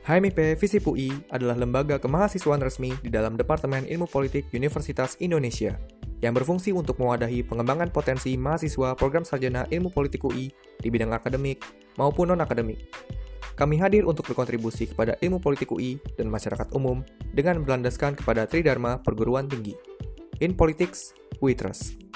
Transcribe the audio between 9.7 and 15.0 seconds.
ilmu politik UI di bidang akademik maupun non-akademik. Kami hadir untuk berkontribusi